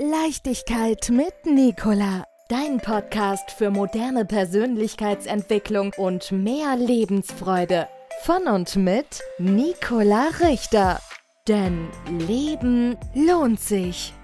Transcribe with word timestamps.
Leichtigkeit 0.00 1.10
mit 1.10 1.34
Nicola. 1.44 2.22
Dein 2.48 2.78
Podcast 2.78 3.50
für 3.50 3.68
moderne 3.68 4.24
Persönlichkeitsentwicklung 4.24 5.92
und 5.96 6.30
mehr 6.30 6.76
Lebensfreude. 6.76 7.88
Von 8.22 8.46
und 8.46 8.76
mit 8.76 9.20
Nicola 9.40 10.28
Richter. 10.40 11.00
Denn 11.48 11.88
Leben 12.28 12.96
lohnt 13.12 13.58
sich. 13.58 14.14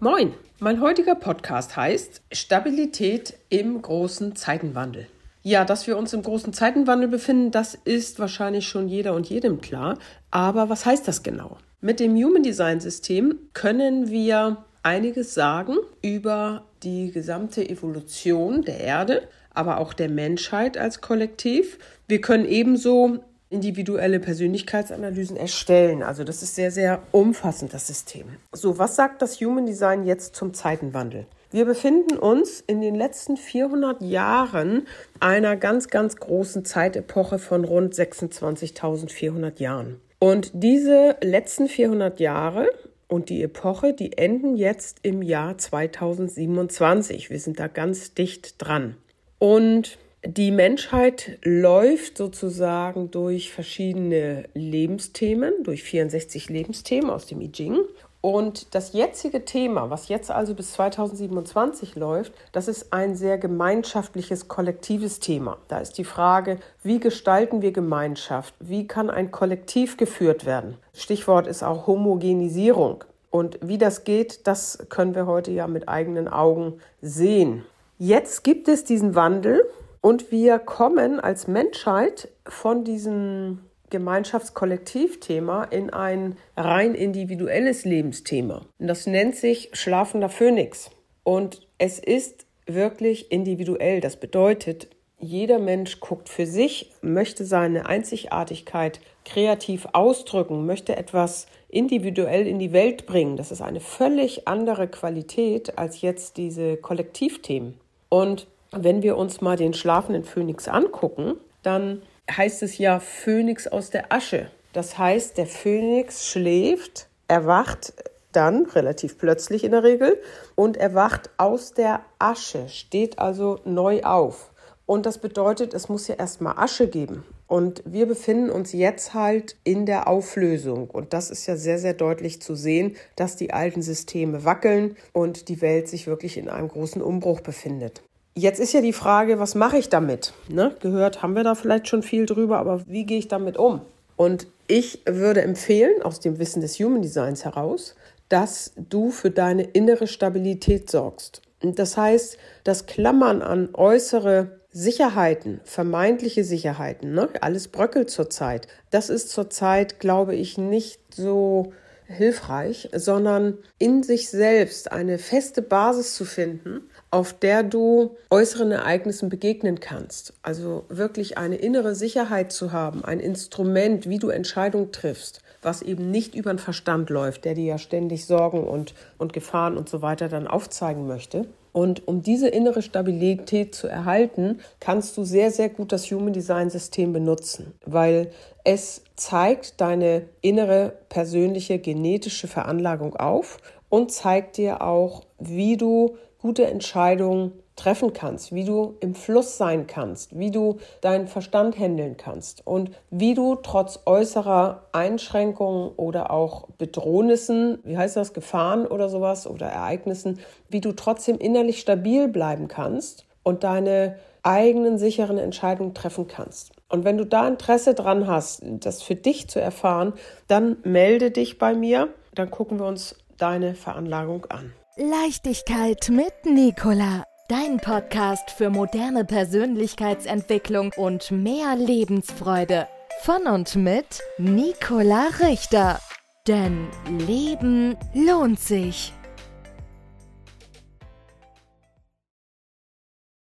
Moin, 0.00 0.34
mein 0.58 0.80
heutiger 0.80 1.14
Podcast 1.14 1.76
heißt 1.76 2.20
Stabilität 2.32 3.34
im 3.50 3.80
großen 3.80 4.34
Zeitenwandel. 4.34 5.06
Ja, 5.44 5.64
dass 5.64 5.86
wir 5.86 5.96
uns 5.96 6.12
im 6.12 6.24
großen 6.24 6.52
Zeitenwandel 6.52 7.06
befinden, 7.06 7.52
das 7.52 7.76
ist 7.76 8.18
wahrscheinlich 8.18 8.66
schon 8.66 8.88
jeder 8.88 9.14
und 9.14 9.28
jedem 9.28 9.60
klar. 9.60 9.96
Aber 10.32 10.68
was 10.68 10.84
heißt 10.86 11.06
das 11.06 11.22
genau? 11.22 11.58
Mit 11.80 12.00
dem 12.00 12.16
Human 12.16 12.42
Design 12.42 12.80
System 12.80 13.38
können 13.52 14.10
wir 14.10 14.64
einiges 14.82 15.34
sagen 15.34 15.76
über 16.02 16.64
die 16.82 17.10
gesamte 17.12 17.68
Evolution 17.68 18.62
der 18.62 18.80
Erde, 18.80 19.28
aber 19.54 19.78
auch 19.78 19.92
der 19.92 20.08
Menschheit 20.08 20.78
als 20.78 21.00
Kollektiv. 21.00 21.78
Wir 22.08 22.20
können 22.20 22.44
ebenso 22.44 23.20
individuelle 23.50 24.18
Persönlichkeitsanalysen 24.18 25.36
erstellen. 25.36 26.02
Also 26.02 26.24
das 26.24 26.42
ist 26.42 26.54
sehr, 26.54 26.70
sehr 26.70 27.02
umfassend, 27.12 27.74
das 27.74 27.86
System. 27.86 28.24
So, 28.52 28.78
was 28.78 28.96
sagt 28.96 29.20
das 29.20 29.40
Human 29.40 29.66
Design 29.66 30.04
jetzt 30.04 30.34
zum 30.34 30.54
Zeitenwandel? 30.54 31.26
Wir 31.50 31.66
befinden 31.66 32.16
uns 32.16 32.62
in 32.66 32.80
den 32.80 32.94
letzten 32.94 33.36
400 33.36 34.00
Jahren 34.00 34.86
einer 35.20 35.56
ganz, 35.56 35.88
ganz 35.88 36.16
großen 36.16 36.64
Zeitepoche 36.64 37.38
von 37.38 37.64
rund 37.64 37.92
26.400 37.92 39.60
Jahren. 39.60 40.00
Und 40.18 40.50
diese 40.54 41.16
letzten 41.20 41.68
400 41.68 42.20
Jahre 42.20 42.70
und 43.12 43.28
die 43.28 43.42
Epoche, 43.42 43.92
die 43.92 44.16
enden 44.16 44.56
jetzt 44.56 45.00
im 45.02 45.20
Jahr 45.20 45.58
2027. 45.58 47.28
Wir 47.28 47.38
sind 47.38 47.60
da 47.60 47.68
ganz 47.68 48.14
dicht 48.14 48.54
dran. 48.56 48.96
Und 49.38 49.98
die 50.24 50.50
Menschheit 50.50 51.38
läuft 51.42 52.16
sozusagen 52.16 53.10
durch 53.10 53.52
verschiedene 53.52 54.44
Lebensthemen, 54.54 55.52
durch 55.62 55.82
64 55.82 56.48
Lebensthemen 56.48 57.10
aus 57.10 57.26
dem 57.26 57.42
I 57.42 57.52
Ching. 57.52 57.80
Und 58.22 58.76
das 58.76 58.92
jetzige 58.92 59.44
Thema, 59.44 59.90
was 59.90 60.06
jetzt 60.06 60.30
also 60.30 60.54
bis 60.54 60.74
2027 60.74 61.96
läuft, 61.96 62.32
das 62.52 62.68
ist 62.68 62.92
ein 62.92 63.16
sehr 63.16 63.36
gemeinschaftliches, 63.36 64.46
kollektives 64.46 65.18
Thema. 65.18 65.58
Da 65.66 65.78
ist 65.78 65.98
die 65.98 66.04
Frage, 66.04 66.58
wie 66.84 67.00
gestalten 67.00 67.62
wir 67.62 67.72
Gemeinschaft? 67.72 68.54
Wie 68.60 68.86
kann 68.86 69.10
ein 69.10 69.32
Kollektiv 69.32 69.96
geführt 69.96 70.46
werden? 70.46 70.78
Stichwort 70.94 71.48
ist 71.48 71.64
auch 71.64 71.88
Homogenisierung. 71.88 73.02
Und 73.30 73.58
wie 73.60 73.76
das 73.76 74.04
geht, 74.04 74.46
das 74.46 74.78
können 74.88 75.16
wir 75.16 75.26
heute 75.26 75.50
ja 75.50 75.66
mit 75.66 75.88
eigenen 75.88 76.28
Augen 76.28 76.74
sehen. 77.00 77.64
Jetzt 77.98 78.44
gibt 78.44 78.68
es 78.68 78.84
diesen 78.84 79.16
Wandel 79.16 79.68
und 80.00 80.30
wir 80.30 80.60
kommen 80.60 81.18
als 81.18 81.48
Menschheit 81.48 82.28
von 82.46 82.84
diesem 82.84 83.60
Gemeinschaftskollektivthema 83.92 85.64
in 85.64 85.90
ein 85.90 86.36
rein 86.56 86.94
individuelles 86.94 87.84
Lebensthema. 87.84 88.66
Und 88.78 88.86
das 88.88 89.06
nennt 89.06 89.36
sich 89.36 89.68
schlafender 89.74 90.30
Phönix. 90.30 90.90
Und 91.22 91.68
es 91.78 91.98
ist 91.98 92.46
wirklich 92.66 93.30
individuell. 93.30 94.00
Das 94.00 94.16
bedeutet, 94.16 94.88
jeder 95.18 95.58
Mensch 95.58 96.00
guckt 96.00 96.28
für 96.28 96.46
sich, 96.46 96.90
möchte 97.02 97.44
seine 97.44 97.86
Einzigartigkeit 97.86 99.00
kreativ 99.24 99.86
ausdrücken, 99.92 100.66
möchte 100.66 100.96
etwas 100.96 101.46
individuell 101.68 102.46
in 102.46 102.58
die 102.58 102.72
Welt 102.72 103.06
bringen. 103.06 103.36
Das 103.36 103.52
ist 103.52 103.60
eine 103.60 103.80
völlig 103.80 104.48
andere 104.48 104.88
Qualität 104.88 105.78
als 105.78 106.00
jetzt 106.00 106.38
diese 106.38 106.76
Kollektivthemen. 106.76 107.78
Und 108.08 108.46
wenn 108.72 109.02
wir 109.02 109.18
uns 109.18 109.42
mal 109.42 109.56
den 109.56 109.74
schlafenden 109.74 110.24
Phönix 110.24 110.66
angucken, 110.66 111.34
dann 111.62 112.02
heißt 112.30 112.62
es 112.62 112.78
ja 112.78 113.00
Phönix 113.00 113.66
aus 113.66 113.90
der 113.90 114.12
Asche. 114.12 114.50
Das 114.72 114.96
heißt, 114.98 115.36
der 115.36 115.46
Phönix 115.46 116.26
schläft, 116.26 117.08
erwacht 117.28 117.92
dann 118.32 118.66
relativ 118.66 119.18
plötzlich 119.18 119.64
in 119.64 119.72
der 119.72 119.82
Regel 119.82 120.20
und 120.54 120.76
erwacht 120.76 121.30
aus 121.36 121.74
der 121.74 122.00
Asche, 122.18 122.68
steht 122.68 123.18
also 123.18 123.60
neu 123.64 124.02
auf. 124.02 124.50
Und 124.86 125.06
das 125.06 125.18
bedeutet, 125.18 125.74
es 125.74 125.88
muss 125.88 126.08
ja 126.08 126.16
erstmal 126.16 126.58
Asche 126.58 126.88
geben. 126.88 127.24
Und 127.46 127.82
wir 127.84 128.06
befinden 128.06 128.50
uns 128.50 128.72
jetzt 128.72 129.14
halt 129.14 129.56
in 129.62 129.84
der 129.86 130.08
Auflösung. 130.08 130.88
Und 130.88 131.12
das 131.12 131.30
ist 131.30 131.46
ja 131.46 131.56
sehr, 131.56 131.78
sehr 131.78 131.94
deutlich 131.94 132.40
zu 132.40 132.54
sehen, 132.54 132.96
dass 133.14 133.36
die 133.36 133.52
alten 133.52 133.82
Systeme 133.82 134.44
wackeln 134.44 134.96
und 135.12 135.48
die 135.48 135.60
Welt 135.60 135.88
sich 135.88 136.06
wirklich 136.06 136.38
in 136.38 136.48
einem 136.48 136.68
großen 136.68 137.02
Umbruch 137.02 137.42
befindet. 137.42 138.02
Jetzt 138.34 138.60
ist 138.60 138.72
ja 138.72 138.80
die 138.80 138.94
Frage, 138.94 139.38
was 139.38 139.54
mache 139.54 139.76
ich 139.76 139.90
damit? 139.90 140.32
Ne? 140.48 140.74
Gehört 140.80 141.22
haben 141.22 141.36
wir 141.36 141.44
da 141.44 141.54
vielleicht 141.54 141.88
schon 141.88 142.02
viel 142.02 142.24
drüber, 142.24 142.58
aber 142.58 142.86
wie 142.86 143.04
gehe 143.04 143.18
ich 143.18 143.28
damit 143.28 143.58
um? 143.58 143.82
Und 144.16 144.46
ich 144.68 145.02
würde 145.04 145.42
empfehlen, 145.42 146.02
aus 146.02 146.20
dem 146.20 146.38
Wissen 146.38 146.62
des 146.62 146.78
Human 146.78 147.02
Designs 147.02 147.44
heraus, 147.44 147.94
dass 148.30 148.72
du 148.76 149.10
für 149.10 149.30
deine 149.30 149.64
innere 149.64 150.06
Stabilität 150.06 150.90
sorgst. 150.90 151.42
Das 151.60 151.96
heißt, 151.96 152.38
das 152.64 152.86
Klammern 152.86 153.42
an 153.42 153.68
äußere 153.74 154.60
Sicherheiten, 154.70 155.60
vermeintliche 155.64 156.44
Sicherheiten, 156.44 157.12
ne? 157.12 157.28
alles 157.42 157.68
bröckelt 157.68 158.08
zurzeit. 158.08 158.66
Das 158.90 159.10
ist 159.10 159.28
zurzeit, 159.28 160.00
glaube 160.00 160.34
ich, 160.34 160.56
nicht 160.56 160.98
so 161.14 161.74
hilfreich, 162.06 162.88
sondern 162.94 163.58
in 163.78 164.02
sich 164.02 164.28
selbst 164.28 164.90
eine 164.92 165.18
feste 165.18 165.62
Basis 165.62 166.14
zu 166.14 166.24
finden, 166.24 166.82
auf 167.10 167.32
der 167.32 167.62
du 167.62 168.16
äußeren 168.30 168.72
Ereignissen 168.72 169.28
begegnen 169.28 169.80
kannst. 169.80 170.32
Also 170.42 170.84
wirklich 170.88 171.38
eine 171.38 171.56
innere 171.56 171.94
Sicherheit 171.94 172.52
zu 172.52 172.72
haben, 172.72 173.04
ein 173.04 173.20
Instrument, 173.20 174.08
wie 174.08 174.18
du 174.18 174.30
Entscheidungen 174.30 174.92
triffst, 174.92 175.41
was 175.62 175.80
eben 175.80 176.10
nicht 176.10 176.34
über 176.34 176.52
den 176.52 176.58
Verstand 176.58 177.08
läuft, 177.08 177.44
der 177.44 177.54
dir 177.54 177.64
ja 177.64 177.78
ständig 177.78 178.26
Sorgen 178.26 178.64
und, 178.64 178.94
und 179.16 179.32
Gefahren 179.32 179.76
und 179.76 179.88
so 179.88 180.02
weiter 180.02 180.28
dann 180.28 180.46
aufzeigen 180.46 181.06
möchte. 181.06 181.46
Und 181.72 182.06
um 182.06 182.22
diese 182.22 182.48
innere 182.48 182.82
Stabilität 182.82 183.74
zu 183.74 183.86
erhalten, 183.86 184.60
kannst 184.78 185.16
du 185.16 185.24
sehr, 185.24 185.50
sehr 185.50 185.70
gut 185.70 185.90
das 185.90 186.10
Human 186.10 186.34
Design 186.34 186.68
System 186.68 187.14
benutzen, 187.14 187.72
weil 187.86 188.30
es 188.64 189.02
zeigt 189.16 189.80
deine 189.80 190.26
innere 190.42 190.92
persönliche 191.08 191.78
genetische 191.78 192.46
Veranlagung 192.46 193.16
auf 193.16 193.56
und 193.92 194.10
zeigt 194.10 194.56
dir 194.56 194.80
auch, 194.80 195.20
wie 195.38 195.76
du 195.76 196.16
gute 196.38 196.66
Entscheidungen 196.66 197.52
treffen 197.76 198.14
kannst, 198.14 198.54
wie 198.54 198.64
du 198.64 198.94
im 199.00 199.14
Fluss 199.14 199.58
sein 199.58 199.86
kannst, 199.86 200.38
wie 200.38 200.50
du 200.50 200.78
deinen 201.02 201.26
Verstand 201.26 201.78
handeln 201.78 202.16
kannst 202.16 202.66
und 202.66 202.92
wie 203.10 203.34
du 203.34 203.54
trotz 203.54 204.00
äußerer 204.06 204.86
Einschränkungen 204.92 205.90
oder 205.94 206.30
auch 206.30 206.68
Bedrohnissen, 206.78 207.80
wie 207.84 207.98
heißt 207.98 208.16
das, 208.16 208.32
Gefahren 208.32 208.86
oder 208.86 209.10
sowas 209.10 209.46
oder 209.46 209.66
Ereignissen, 209.66 210.40
wie 210.70 210.80
du 210.80 210.92
trotzdem 210.92 211.36
innerlich 211.36 211.78
stabil 211.78 212.28
bleiben 212.28 212.68
kannst 212.68 213.26
und 213.42 213.62
deine 213.62 214.16
eigenen 214.42 214.96
sicheren 214.96 215.36
Entscheidungen 215.36 215.92
treffen 215.92 216.28
kannst. 216.28 216.72
Und 216.88 217.04
wenn 217.04 217.18
du 217.18 217.26
da 217.26 217.46
Interesse 217.46 217.92
dran 217.92 218.26
hast, 218.26 218.62
das 218.64 219.02
für 219.02 219.16
dich 219.16 219.50
zu 219.50 219.60
erfahren, 219.60 220.14
dann 220.48 220.78
melde 220.82 221.30
dich 221.30 221.58
bei 221.58 221.74
mir, 221.74 222.08
dann 222.34 222.50
gucken 222.50 222.78
wir 222.78 222.86
uns 222.86 223.16
deine 223.42 223.74
Veranlagung 223.74 224.46
an. 224.46 224.72
Leichtigkeit 224.96 226.08
mit 226.10 226.46
Nicola. 226.46 227.24
Dein 227.48 227.78
Podcast 227.78 228.52
für 228.52 228.70
moderne 228.70 229.24
Persönlichkeitsentwicklung 229.24 230.92
und 230.96 231.30
mehr 231.32 231.74
Lebensfreude. 231.76 232.86
Von 233.22 233.48
und 233.48 233.74
mit 233.74 234.22
Nicola 234.38 235.28
Richter. 235.40 235.98
Denn 236.46 236.86
Leben 237.26 237.96
lohnt 238.14 238.60
sich. 238.60 239.12